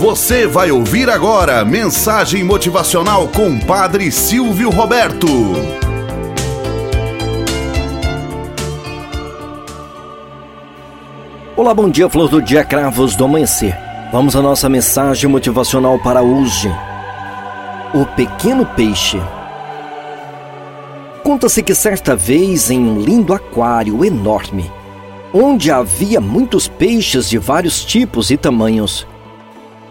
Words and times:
Você 0.00 0.46
vai 0.46 0.70
ouvir 0.70 1.10
agora 1.10 1.62
mensagem 1.62 2.42
motivacional 2.42 3.28
com 3.28 3.60
Padre 3.60 4.10
Silvio 4.10 4.70
Roberto. 4.70 5.26
Olá, 11.54 11.74
bom 11.74 11.90
dia, 11.90 12.08
flor 12.08 12.30
do 12.30 12.40
dia, 12.40 12.64
cravos 12.64 13.14
do 13.14 13.26
amanhecer. 13.26 13.76
Vamos 14.10 14.34
à 14.34 14.40
nossa 14.40 14.70
mensagem 14.70 15.28
motivacional 15.28 15.98
para 15.98 16.22
hoje. 16.22 16.74
O 17.92 18.06
pequeno 18.06 18.64
peixe. 18.64 19.20
Conta-se 21.22 21.62
que 21.62 21.74
certa 21.74 22.16
vez, 22.16 22.70
em 22.70 22.80
um 22.80 22.98
lindo 22.98 23.34
aquário 23.34 24.02
enorme, 24.02 24.72
onde 25.30 25.70
havia 25.70 26.22
muitos 26.22 26.66
peixes 26.68 27.28
de 27.28 27.36
vários 27.36 27.84
tipos 27.84 28.30
e 28.30 28.38
tamanhos, 28.38 29.06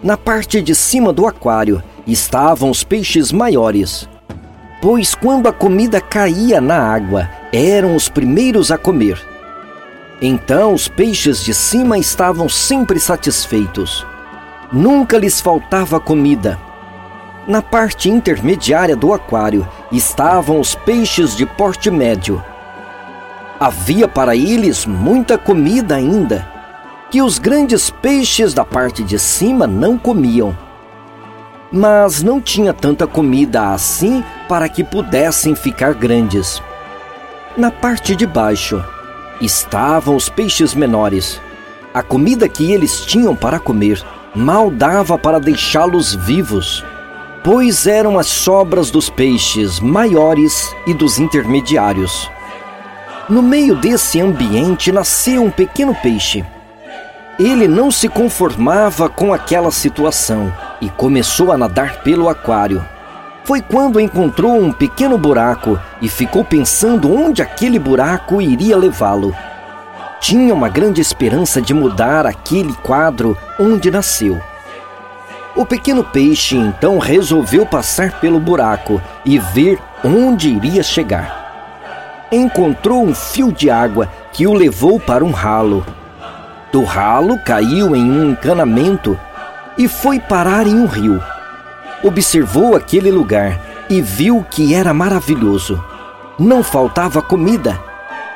na 0.01 0.15
parte 0.15 0.61
de 0.61 0.73
cima 0.73 1.11
do 1.11 1.27
aquário 1.27 1.83
estavam 2.07 2.69
os 2.69 2.83
peixes 2.83 3.31
maiores, 3.31 4.07
pois 4.81 5.13
quando 5.13 5.47
a 5.47 5.53
comida 5.53 5.99
caía 5.99 6.61
na 6.61 6.77
água, 6.77 7.29
eram 7.51 7.95
os 7.95 8.07
primeiros 8.07 8.71
a 8.71 8.77
comer. 8.77 9.21
Então 10.21 10.73
os 10.73 10.87
peixes 10.87 11.43
de 11.43 11.53
cima 11.53 11.97
estavam 11.97 12.47
sempre 12.47 12.99
satisfeitos. 12.99 14.05
Nunca 14.71 15.17
lhes 15.17 15.41
faltava 15.41 15.99
comida. 15.99 16.57
Na 17.47 17.61
parte 17.61 18.09
intermediária 18.09 18.95
do 18.95 19.13
aquário 19.13 19.67
estavam 19.91 20.59
os 20.59 20.75
peixes 20.75 21.35
de 21.35 21.45
porte 21.45 21.89
médio. 21.89 22.43
Havia 23.59 24.07
para 24.07 24.35
eles 24.35 24.85
muita 24.85 25.37
comida 25.37 25.95
ainda 25.95 26.58
que 27.09 27.21
os 27.23 27.39
grandes 27.39 27.89
peixes 27.89 28.53
da 28.53 28.63
parte 28.63 29.03
de 29.03 29.17
cima 29.17 29.65
não 29.65 29.97
comiam. 29.97 30.55
Mas 31.71 32.21
não 32.21 32.39
tinha 32.39 32.73
tanta 32.73 33.07
comida 33.07 33.69
assim 33.69 34.23
para 34.47 34.69
que 34.69 34.83
pudessem 34.83 35.55
ficar 35.55 35.93
grandes. 35.93 36.61
Na 37.57 37.71
parte 37.71 38.15
de 38.15 38.27
baixo 38.27 38.83
estavam 39.41 40.15
os 40.15 40.29
peixes 40.29 40.75
menores. 40.75 41.41
A 41.93 42.03
comida 42.03 42.47
que 42.47 42.71
eles 42.71 43.01
tinham 43.05 43.35
para 43.35 43.59
comer 43.59 44.03
mal 44.35 44.69
dava 44.69 45.17
para 45.17 45.39
deixá-los 45.39 46.13
vivos, 46.13 46.85
pois 47.43 47.87
eram 47.87 48.19
as 48.19 48.27
sobras 48.27 48.91
dos 48.91 49.09
peixes 49.09 49.79
maiores 49.79 50.71
e 50.85 50.93
dos 50.93 51.17
intermediários. 51.17 52.29
No 53.27 53.41
meio 53.41 53.75
desse 53.75 54.21
ambiente 54.21 54.91
nasceu 54.91 55.43
um 55.43 55.51
pequeno 55.51 55.95
peixe 55.95 56.45
ele 57.39 57.69
não 57.69 57.89
se 57.89 58.09
conformava 58.09 59.07
com 59.07 59.33
aquela 59.33 59.71
situação 59.71 60.53
e 60.81 60.89
começou 60.89 61.53
a 61.53 61.57
nadar 61.57 62.03
pelo 62.03 62.27
aquário. 62.27 62.85
Foi 63.45 63.61
quando 63.61 63.99
encontrou 63.99 64.61
um 64.61 64.73
pequeno 64.73 65.17
buraco 65.17 65.79
e 66.01 66.09
ficou 66.09 66.43
pensando 66.43 67.11
onde 67.11 67.41
aquele 67.41 67.79
buraco 67.79 68.41
iria 68.41 68.75
levá-lo. 68.75 69.33
Tinha 70.19 70.53
uma 70.53 70.67
grande 70.67 70.99
esperança 70.99 71.61
de 71.61 71.73
mudar 71.73 72.25
aquele 72.25 72.73
quadro 72.73 73.37
onde 73.57 73.89
nasceu. 73.89 74.37
O 75.55 75.65
pequeno 75.65 76.03
peixe 76.03 76.57
então 76.57 76.99
resolveu 76.99 77.65
passar 77.65 78.19
pelo 78.19 78.39
buraco 78.39 79.01
e 79.23 79.39
ver 79.39 79.79
onde 80.03 80.49
iria 80.49 80.83
chegar. 80.83 82.27
Encontrou 82.31 83.01
um 83.03 83.15
fio 83.15 83.49
de 83.51 83.69
água 83.69 84.09
que 84.33 84.45
o 84.45 84.53
levou 84.53 84.99
para 84.99 85.23
um 85.23 85.31
ralo 85.31 85.85
do 86.71 86.83
ralo 86.83 87.39
caiu 87.39 87.95
em 87.95 88.11
um 88.11 88.31
encanamento 88.31 89.19
e 89.77 89.87
foi 89.87 90.19
parar 90.19 90.67
em 90.67 90.75
um 90.75 90.85
rio. 90.85 91.23
Observou 92.03 92.75
aquele 92.75 93.11
lugar 93.11 93.59
e 93.89 94.01
viu 94.01 94.45
que 94.49 94.73
era 94.73 94.93
maravilhoso. 94.93 95.83
Não 96.37 96.63
faltava 96.63 97.21
comida, 97.21 97.79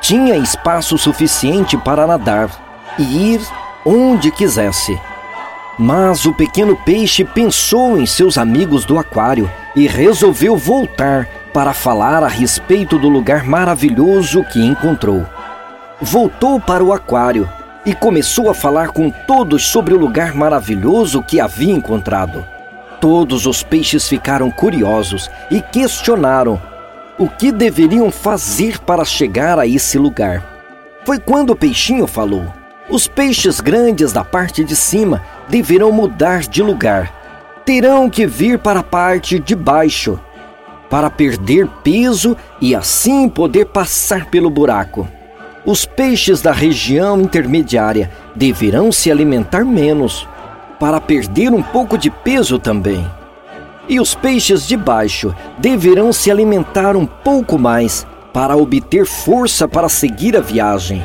tinha 0.00 0.36
espaço 0.36 0.98
suficiente 0.98 1.76
para 1.76 2.06
nadar 2.06 2.50
e 2.98 3.34
ir 3.34 3.40
onde 3.84 4.30
quisesse. 4.30 4.98
Mas 5.78 6.24
o 6.24 6.32
pequeno 6.32 6.76
peixe 6.76 7.24
pensou 7.24 7.98
em 7.98 8.06
seus 8.06 8.38
amigos 8.38 8.84
do 8.84 8.98
aquário 8.98 9.50
e 9.74 9.86
resolveu 9.86 10.56
voltar 10.56 11.26
para 11.52 11.72
falar 11.72 12.22
a 12.22 12.28
respeito 12.28 12.98
do 12.98 13.08
lugar 13.08 13.44
maravilhoso 13.44 14.44
que 14.44 14.64
encontrou. 14.64 15.24
Voltou 16.00 16.60
para 16.60 16.84
o 16.84 16.92
aquário 16.92 17.48
e 17.84 17.94
começou 17.94 18.48
a 18.48 18.54
falar 18.54 18.88
com 18.88 19.10
todos 19.10 19.66
sobre 19.66 19.94
o 19.94 19.98
lugar 19.98 20.34
maravilhoso 20.34 21.22
que 21.22 21.40
havia 21.40 21.72
encontrado. 21.72 22.44
Todos 23.00 23.46
os 23.46 23.62
peixes 23.62 24.08
ficaram 24.08 24.50
curiosos 24.50 25.30
e 25.50 25.60
questionaram 25.60 26.60
o 27.18 27.28
que 27.28 27.52
deveriam 27.52 28.10
fazer 28.10 28.78
para 28.78 29.04
chegar 29.04 29.58
a 29.58 29.66
esse 29.66 29.98
lugar. 29.98 30.42
Foi 31.04 31.18
quando 31.18 31.50
o 31.50 31.56
peixinho 31.56 32.06
falou: 32.06 32.46
Os 32.88 33.06
peixes 33.06 33.60
grandes 33.60 34.12
da 34.12 34.24
parte 34.24 34.64
de 34.64 34.74
cima 34.74 35.22
deverão 35.48 35.92
mudar 35.92 36.40
de 36.40 36.62
lugar. 36.62 37.12
Terão 37.64 38.08
que 38.08 38.26
vir 38.26 38.58
para 38.58 38.80
a 38.80 38.84
parte 38.84 39.38
de 39.38 39.54
baixo 39.54 40.18
para 40.94 41.10
perder 41.10 41.66
peso 41.82 42.36
e 42.60 42.74
assim 42.74 43.28
poder 43.28 43.66
passar 43.66 44.26
pelo 44.26 44.48
buraco. 44.48 45.08
Os 45.66 45.86
peixes 45.86 46.42
da 46.42 46.52
região 46.52 47.18
intermediária 47.18 48.10
deverão 48.36 48.92
se 48.92 49.10
alimentar 49.10 49.64
menos, 49.64 50.28
para 50.78 51.00
perder 51.00 51.54
um 51.54 51.62
pouco 51.62 51.96
de 51.96 52.10
peso 52.10 52.58
também. 52.58 53.10
E 53.88 53.98
os 53.98 54.14
peixes 54.14 54.66
de 54.68 54.76
baixo 54.76 55.34
deverão 55.56 56.12
se 56.12 56.30
alimentar 56.30 56.96
um 56.96 57.06
pouco 57.06 57.58
mais, 57.58 58.06
para 58.30 58.54
obter 58.54 59.06
força 59.06 59.66
para 59.66 59.88
seguir 59.88 60.36
a 60.36 60.40
viagem. 60.40 61.02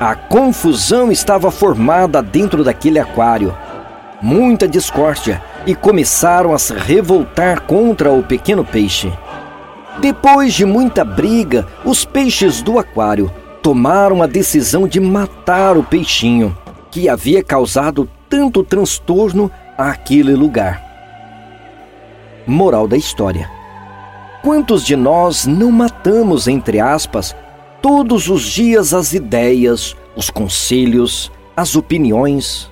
A 0.00 0.16
confusão 0.16 1.12
estava 1.12 1.52
formada 1.52 2.20
dentro 2.20 2.64
daquele 2.64 2.98
aquário. 2.98 3.56
Muita 4.20 4.66
discórdia 4.66 5.40
e 5.66 5.72
começaram 5.72 6.52
a 6.52 6.58
se 6.58 6.74
revoltar 6.74 7.60
contra 7.60 8.10
o 8.10 8.24
pequeno 8.24 8.64
peixe. 8.64 9.12
Depois 10.00 10.52
de 10.52 10.64
muita 10.64 11.04
briga, 11.04 11.64
os 11.84 12.04
peixes 12.04 12.60
do 12.60 12.76
aquário 12.76 13.30
tomaram 13.64 14.22
a 14.22 14.26
decisão 14.26 14.86
de 14.86 15.00
matar 15.00 15.78
o 15.78 15.82
peixinho 15.82 16.54
que 16.90 17.08
havia 17.08 17.42
causado 17.42 18.06
tanto 18.28 18.62
transtorno 18.62 19.50
àquele 19.78 20.34
lugar. 20.34 20.84
Moral 22.46 22.86
da 22.86 22.98
história: 22.98 23.50
Quantos 24.42 24.84
de 24.84 24.94
nós 24.94 25.46
não 25.46 25.72
matamos, 25.72 26.46
entre 26.46 26.78
aspas, 26.78 27.34
todos 27.80 28.28
os 28.28 28.42
dias 28.42 28.92
as 28.92 29.14
ideias, 29.14 29.96
os 30.14 30.28
conselhos, 30.28 31.32
as 31.56 31.74
opiniões, 31.74 32.70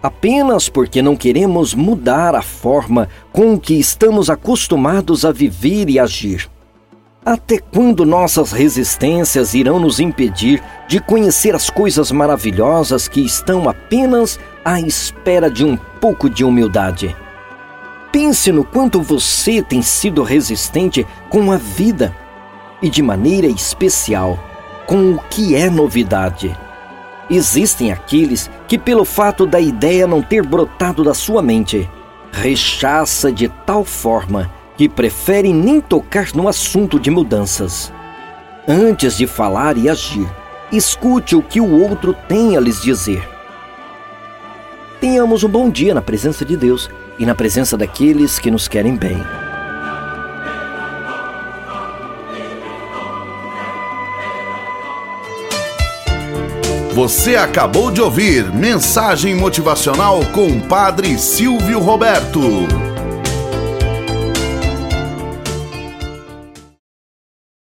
apenas 0.00 0.68
porque 0.68 1.02
não 1.02 1.16
queremos 1.16 1.74
mudar 1.74 2.36
a 2.36 2.42
forma 2.42 3.08
com 3.32 3.58
que 3.58 3.74
estamos 3.74 4.30
acostumados 4.30 5.24
a 5.24 5.32
viver 5.32 5.90
e 5.90 5.98
agir? 5.98 6.48
Até 7.24 7.58
quando 7.58 8.06
nossas 8.06 8.50
resistências 8.50 9.52
irão 9.52 9.78
nos 9.78 10.00
impedir 10.00 10.62
de 10.88 10.98
conhecer 10.98 11.54
as 11.54 11.68
coisas 11.68 12.10
maravilhosas 12.10 13.08
que 13.08 13.20
estão 13.20 13.68
apenas 13.68 14.40
à 14.64 14.80
espera 14.80 15.50
de 15.50 15.62
um 15.62 15.76
pouco 15.76 16.30
de 16.30 16.42
humildade? 16.42 17.14
Pense 18.10 18.50
no 18.50 18.64
quanto 18.64 19.02
você 19.02 19.62
tem 19.62 19.82
sido 19.82 20.22
resistente 20.22 21.06
com 21.28 21.52
a 21.52 21.58
vida 21.58 22.16
e, 22.80 22.88
de 22.88 23.02
maneira 23.02 23.46
especial, 23.46 24.38
com 24.86 25.12
o 25.12 25.18
que 25.28 25.54
é 25.54 25.68
novidade. 25.68 26.56
Existem 27.28 27.92
aqueles 27.92 28.50
que, 28.66 28.78
pelo 28.78 29.04
fato 29.04 29.44
da 29.44 29.60
ideia 29.60 30.06
não 30.06 30.22
ter 30.22 30.42
brotado 30.42 31.04
da 31.04 31.12
sua 31.12 31.42
mente, 31.42 31.86
rechaça 32.32 33.30
de 33.30 33.46
tal 33.66 33.84
forma 33.84 34.50
que 34.80 34.88
preferem 34.88 35.52
nem 35.52 35.78
tocar 35.78 36.34
no 36.34 36.48
assunto 36.48 36.98
de 36.98 37.10
mudanças. 37.10 37.92
Antes 38.66 39.14
de 39.14 39.26
falar 39.26 39.76
e 39.76 39.90
agir, 39.90 40.26
escute 40.72 41.36
o 41.36 41.42
que 41.42 41.60
o 41.60 41.82
outro 41.82 42.16
tem 42.26 42.56
a 42.56 42.60
lhes 42.60 42.80
dizer. 42.80 43.28
Tenhamos 44.98 45.44
um 45.44 45.50
bom 45.50 45.68
dia 45.68 45.92
na 45.92 46.00
presença 46.00 46.46
de 46.46 46.56
Deus 46.56 46.88
e 47.18 47.26
na 47.26 47.34
presença 47.34 47.76
daqueles 47.76 48.38
que 48.38 48.50
nos 48.50 48.68
querem 48.68 48.96
bem. 48.96 49.22
Você 56.94 57.36
acabou 57.36 57.90
de 57.90 58.00
ouvir 58.00 58.50
Mensagem 58.50 59.34
Motivacional 59.34 60.24
com 60.32 60.46
o 60.46 60.60
Padre 60.62 61.18
Silvio 61.18 61.80
Roberto. 61.80 62.89